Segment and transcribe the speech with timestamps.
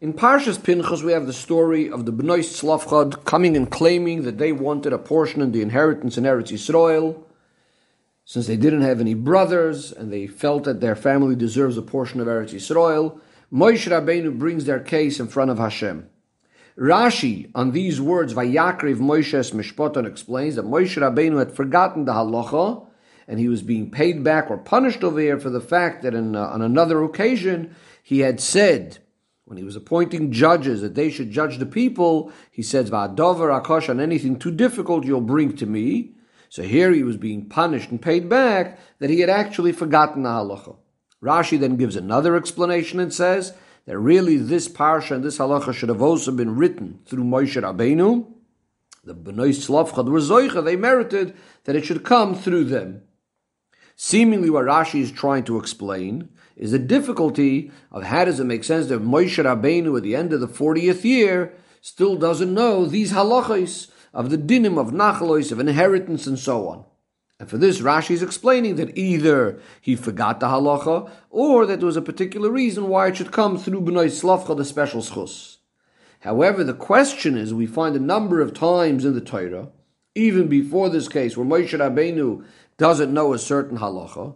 [0.00, 4.38] In Parshas Pinchas, we have the story of the Bnei Tzlavchad coming and claiming that
[4.38, 7.24] they wanted a portion in the inheritance in Eretz Yisrael,
[8.24, 12.20] since they didn't have any brothers and they felt that their family deserves a portion
[12.20, 13.18] of Eretz Yisrael.
[13.52, 16.08] Moshe Rabbeinu brings their case in front of Hashem.
[16.78, 22.86] Rashi, on these words, Vayakriv Moshe's Mishpoton, explains that Moshe Rabbeinu had forgotten the halacha
[23.26, 26.36] and he was being paid back or punished over here for the fact that in,
[26.36, 28.98] uh, on another occasion he had said,
[29.48, 33.88] when he was appointing judges that they should judge the people, he says, Va'adover akosh,
[33.88, 36.12] on anything too difficult you'll bring to me.
[36.50, 40.28] So here he was being punished and paid back that he had actually forgotten the
[40.28, 40.76] halacha.
[41.22, 43.54] Rashi then gives another explanation and says
[43.86, 48.30] that really this parsha and this halacha should have also been written through Moshe Rabbeinu.
[49.02, 51.34] The Bnei Tzlavchad were zoicha, they merited
[51.64, 53.00] that it should come through them.
[54.00, 58.62] Seemingly what Rashi is trying to explain is the difficulty of how does it make
[58.62, 63.12] sense that Moshe Rabbeinu at the end of the 40th year still doesn't know these
[63.12, 66.84] halachas of the dinim of nachalois, of inheritance and so on.
[67.40, 71.86] And for this, Rashi is explaining that either he forgot the halacha, or that there
[71.86, 75.56] was a particular reason why it should come through B'nai Slavcha, the special schus.
[76.20, 79.70] However, the question is, we find a number of times in the Torah,
[80.14, 82.44] even before this case, where Moshe Rabbeinu
[82.78, 84.34] doesn't know a certain halacha,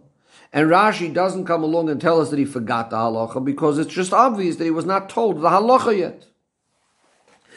[0.51, 3.93] and Rashi doesn't come along and tell us that he forgot the halacha because it's
[3.93, 6.25] just obvious that he was not told the halacha yet.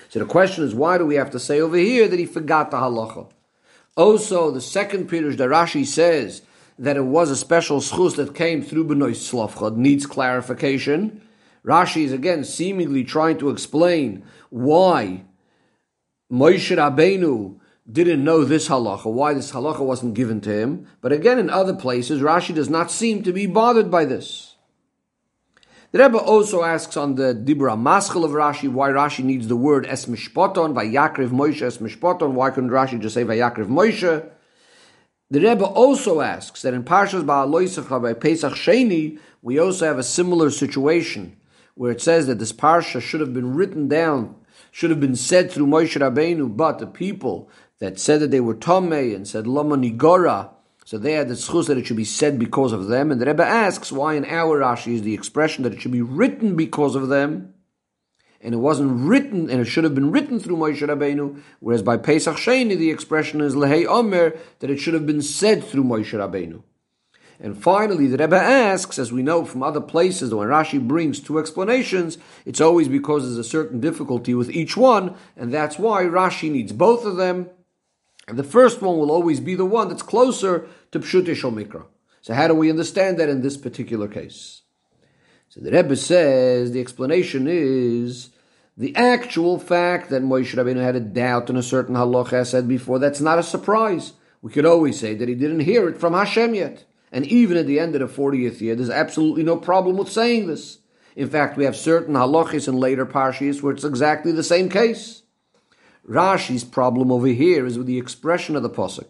[0.08, 2.70] So the question is, why do we have to say over here that he forgot
[2.70, 3.28] the halacha?
[3.96, 6.42] Also, the second Pirush that Rashi says
[6.78, 11.22] that it was a special schus that came through Benoy Tzlavchad needs clarification.
[11.64, 15.24] Rashi is again seemingly trying to explain why
[16.30, 17.58] Moshe Rabbeinu
[17.90, 20.88] didn't know this halacha, why this halacha wasn't given to him.
[21.00, 24.56] But again, in other places, Rashi does not seem to be bothered by this.
[25.92, 29.86] The Rebbe also asks on the Dibur HaMaschel of Rashi why Rashi needs the word
[29.86, 32.32] Es Mishpoton, Vayakriv Moshe Es Mishpoton.
[32.32, 34.28] Why couldn't Rashi just say Vayakriv Moshe?
[35.30, 40.02] The Rebbe also asks that in Parshas Ba'aloisacha by Pesach Sheni, we also have a
[40.02, 41.36] similar situation
[41.74, 44.34] where it says that this Parsha should have been written down,
[44.70, 48.54] should have been said through Moshe Rabbeinu, but the people that said that they were
[48.54, 50.50] Tomei and said Lama Nigora,
[50.84, 53.10] so they had the schus that it should be said because of them.
[53.10, 56.02] And the Rebbe asks why in our Rashi is the expression that it should be
[56.02, 57.54] written because of them,
[58.40, 61.96] and it wasn't written, and it should have been written through Moshe Rabbeinu, whereas by
[61.96, 66.12] Pesach Sheni the expression is Lehei Omer, that it should have been said through Moshe
[66.12, 66.62] Rabbeinu.
[67.38, 71.38] And finally, the Rebbe asks, as we know from other places, when Rashi brings two
[71.38, 72.16] explanations,
[72.46, 76.72] it's always because there's a certain difficulty with each one, and that's why Rashi needs
[76.72, 77.50] both of them.
[78.28, 81.84] And the first one will always be the one that's closer to Pshutish Mikra.
[82.22, 84.62] So how do we understand that in this particular case?
[85.48, 88.30] So the Rebbe says the explanation is
[88.76, 92.66] the actual fact that Moshe Rabbeinu had a doubt in a certain halacha, I said
[92.66, 94.12] before, that's not a surprise.
[94.42, 96.84] We could always say that he didn't hear it from Hashem yet.
[97.12, 100.48] And even at the end of the 40th year, there's absolutely no problem with saying
[100.48, 100.78] this.
[101.14, 105.22] In fact, we have certain halachis in later parshas where it's exactly the same case.
[106.08, 109.08] Rashi's problem over here is with the expression of the posuk.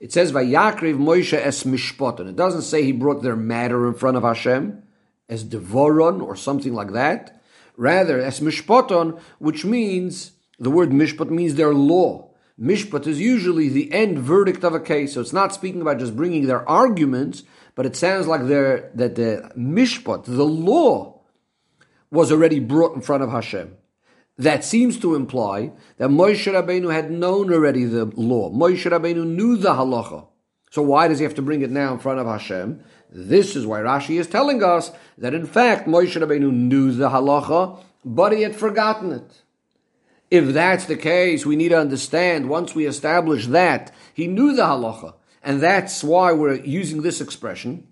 [0.00, 2.28] It says Vayakriv Moshe es mishpoton.
[2.28, 4.82] It doesn't say he brought their matter in front of Hashem
[5.28, 7.42] as devoron or something like that.
[7.76, 12.30] Rather, as mishpoton, which means the word mishpat means their law.
[12.60, 16.16] Mishpat is usually the end verdict of a case, so it's not speaking about just
[16.16, 17.44] bringing their arguments,
[17.76, 21.20] but it sounds like that the mishpat, the law,
[22.10, 23.76] was already brought in front of Hashem.
[24.38, 28.50] That seems to imply that Moshe Rabbeinu had known already the law.
[28.50, 30.26] Moshe Rabbeinu knew the halacha.
[30.70, 32.80] So why does he have to bring it now in front of Hashem?
[33.10, 37.80] This is why Rashi is telling us that in fact Moshe Rabbeinu knew the halacha,
[38.04, 39.42] but he had forgotten it.
[40.30, 44.62] If that's the case, we need to understand once we establish that he knew the
[44.62, 47.88] halacha, and that's why we're using this expression.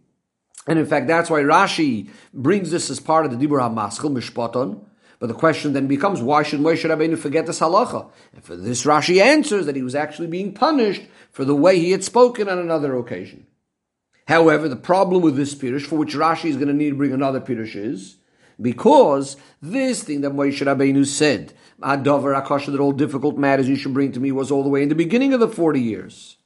[0.66, 4.84] And in fact, that's why Rashi brings this as part of the Dibur HaMaschel, Mishpaton,
[5.18, 8.10] but the question then becomes, why should Moshe Rabbeinu forget this halacha?
[8.34, 11.92] And for this, Rashi answers that he was actually being punished for the way he
[11.92, 13.46] had spoken on another occasion.
[14.28, 17.12] However, the problem with this pirush, for which Rashi is going to need to bring
[17.12, 18.16] another pirush, is
[18.60, 23.94] because this thing that Moshe Rabbeinu said, Adover Akasha, that all difficult matters you should
[23.94, 26.36] bring to me, was all the way in the beginning of the 40 years.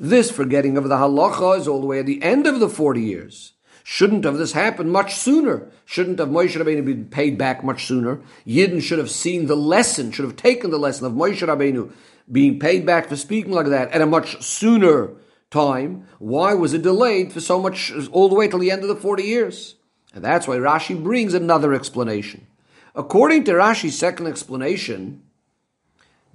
[0.00, 3.00] This forgetting of the halacha is all the way at the end of the 40
[3.00, 3.52] years.
[3.84, 5.68] Shouldn't have this happened much sooner?
[5.84, 8.20] Shouldn't have Moshe Rabbeinu been paid back much sooner?
[8.46, 11.92] Yidden should have seen the lesson, should have taken the lesson of Moshe Rabbeinu
[12.30, 15.10] being paid back for speaking like that at a much sooner
[15.50, 16.06] time.
[16.18, 18.96] Why was it delayed for so much, all the way till the end of the
[18.96, 19.74] 40 years?
[20.14, 22.46] And that's why Rashi brings another explanation.
[22.94, 25.22] According to Rashi's second explanation,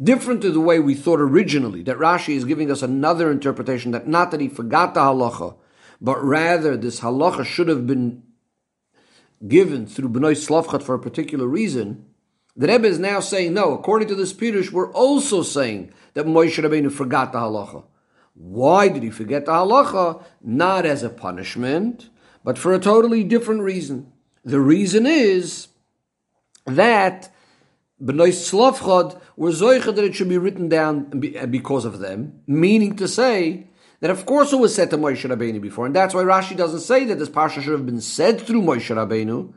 [0.02, 4.08] different to the way we thought originally, that Rashi is giving us another interpretation that
[4.08, 5.56] not that he forgot the halacha,
[6.02, 8.24] but rather this halacha should have been
[9.48, 12.06] given through Bnei Tzlavchad for a particular reason.
[12.56, 16.62] The Rebbe is now saying, no, according to this Pirush, we're also saying that Moshe
[16.62, 17.84] Rabbeinu forgot the halacha.
[18.34, 20.24] Why did he forget the halacha?
[20.42, 22.10] Not as a punishment,
[22.44, 24.12] but for a totally different reason.
[24.44, 25.68] The reason is
[26.66, 27.32] that
[28.02, 31.20] B'nai Tzlavchad were zoicha that it should be written down
[31.52, 33.68] because of them, meaning to say
[34.00, 36.82] that of course it was said to Moshe Rabbeinu before, and that's why Rashi doesn't
[36.82, 39.54] say that this parsha should have been said through Moshe Rabbeinu.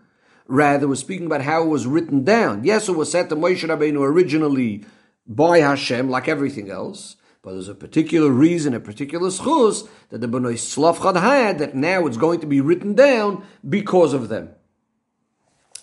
[0.47, 2.65] Rather, we're speaking about how it was written down.
[2.65, 4.85] Yes, it was said to Moshe Rabbeinu originally
[5.27, 10.27] by Hashem, like everything else, but there's a particular reason, a particular schus that the
[10.27, 14.51] B'nai Tzlavchad had that now it's going to be written down because of them.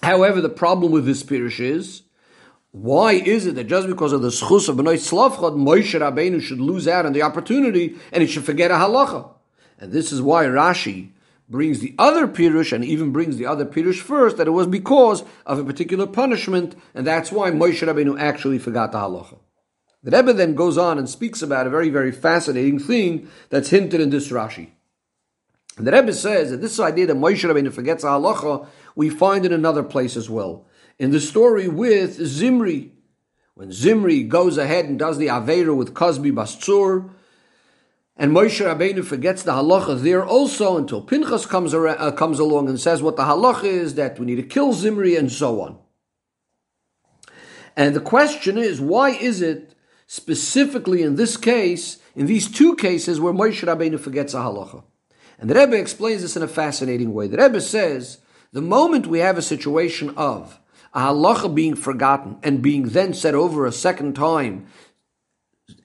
[0.04, 2.04] However, the problem with this pirush is,
[2.72, 6.60] why is it that just because of the schus of B'nai Tzlavchad, Moshe Rabbeinu should
[6.60, 9.30] lose out on the opportunity and he should forget a halacha?
[9.80, 11.12] And this is why Rashi
[11.50, 15.24] brings the other pirush and even brings the other pirush first, that it was because
[15.46, 19.40] of a particular punishment, and that's why Moshe Rabbeinu actually forgot the halacha.
[20.04, 24.02] The Rebbe then goes on and speaks about a very, very fascinating thing that's hinted
[24.02, 24.72] in this Rashi.
[25.78, 29.46] And the Rebbe says that this idea that Moshe Rabbeinu forgets a halacha we find
[29.46, 30.66] in another place as well.
[31.00, 32.92] In the story with Zimri,
[33.54, 37.12] when Zimri goes ahead and does the Aveira with Kozbi Bas Tzur,
[38.16, 42.68] and Moshe Rabbeinu forgets the halacha there also until Pinchas comes, around, uh, comes along
[42.68, 45.78] and says what the halacha is, that we need to kill Zimri and so on.
[47.76, 49.76] And the question is, why is it
[50.08, 54.84] specifically in this case, in these two cases where Moshe Rabbeinu forgets a halacha?
[55.38, 57.28] And the Rebbe explains this in a fascinating way.
[57.28, 58.18] The Rebbe says
[58.52, 60.60] the moment we have a situation of
[60.94, 64.68] a halacha being forgotten and being then said over a second time,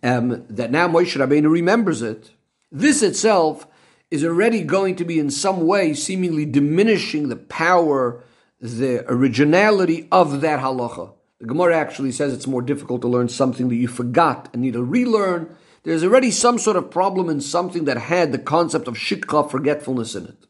[0.03, 2.31] um, that now Moshe Rabbeinu remembers it,
[2.71, 3.67] this itself
[4.11, 8.23] is already going to be in some way seemingly diminishing the power,
[8.61, 11.13] the originality of that halacha.
[11.41, 14.75] The Gemara actually says it's more difficult to learn something that you forgot and need
[14.75, 15.57] to relearn.
[15.83, 20.15] There's already some sort of problem in something that had the concept of shikcha, forgetfulness
[20.15, 20.47] in it.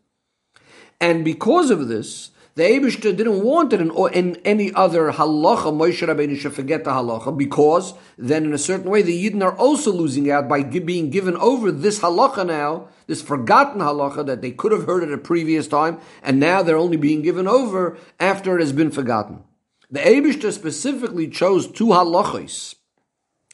[1.01, 5.73] And because of this, the Aibershter didn't want it in, in, any other halacha.
[5.73, 9.57] Moshe Rabbeinu should forget the halacha because then, in a certain way, the Yidden are
[9.57, 14.51] also losing out by being given over this halacha now, this forgotten halacha that they
[14.51, 18.59] could have heard at a previous time, and now they're only being given over after
[18.59, 19.43] it has been forgotten.
[19.91, 22.75] The Aibershter specifically chose two halachas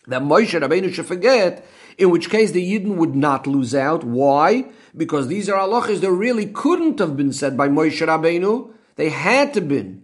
[0.06, 1.64] that Moshe Rabbeinu should forget,
[1.98, 4.02] in which case the Yidden would not lose out.
[4.02, 4.64] Why?
[4.98, 8.72] because these are halachas that really couldn't have been said by Moshe Rabbeinu.
[8.98, 10.02] They had to been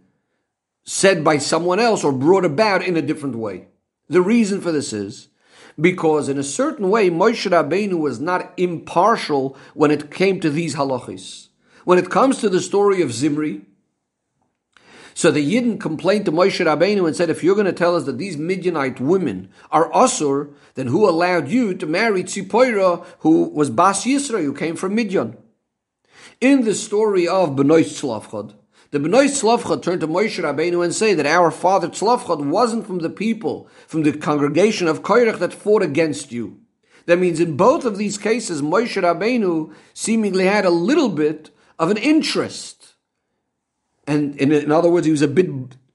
[0.85, 3.67] said by someone else or brought about in a different way.
[4.09, 5.31] The reason for this is
[5.81, 10.77] because in a certain way Moshe Rabbeinu was not impartial when it came to these
[10.77, 11.49] halachas.
[11.85, 13.63] When it comes to the story of Zimri,
[15.13, 18.05] so the Yidden complained to Moshe Rabbeinu and said, if you're going to tell us
[18.05, 23.71] that these Midianite women are Asur, then who allowed you to marry Tzipoira, who was
[23.71, 25.37] Bas Yisro, who came from Midian?
[26.41, 28.55] In the story of Benoit Tzlavchad,
[28.95, 33.01] the Benoit Tzlavchad turned to Moshe Rabbeinu and say that our father Tzlavchad wasn't from
[33.01, 36.61] the people, from the congregation of Koirach that fought against you.
[37.07, 41.91] That means in both of these cases, Moshe Rabbeinu seemingly had a little bit of
[41.91, 42.95] an interest
[44.07, 45.49] and in, in other words, he was a bit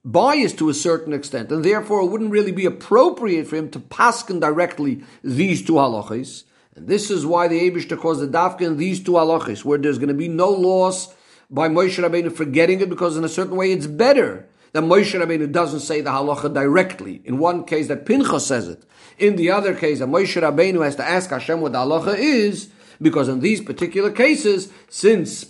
[0.04, 3.80] biased to a certain extent, and therefore it wouldn't really be appropriate for him to
[3.80, 6.44] paskin directly these two halachas.
[6.76, 10.10] And this is why the Aibershter calls the dafkin these two halachas, where there's going
[10.10, 11.14] to be no loss
[11.50, 15.52] by Moshe Rabbeinu forgetting it, because in a certain way it's better that Moshe Rabbeinu
[15.52, 17.22] doesn't say the halacha directly.
[17.26, 18.84] In one case, that Pinchas says it.
[19.18, 22.70] In the other case, that Moshe Rabbeinu has to ask Hashem what the halacha is,
[23.02, 25.48] because in these particular cases, since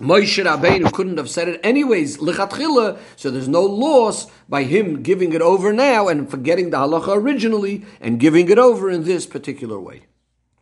[0.00, 5.42] Moshe Rabbeinu couldn't have said it anyways, so there's no loss by him giving it
[5.42, 10.06] over now and forgetting the halacha originally and giving it over in this particular way.